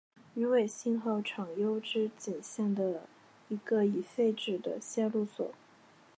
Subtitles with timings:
[0.33, 3.03] 羽尾信号场筱之井线的
[3.49, 5.53] 一个已废止的线路所。